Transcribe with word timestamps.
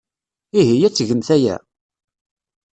Ihi, 0.59 0.77
ad 0.87 0.93
tgemt 0.93 1.29
aya? 1.35 1.55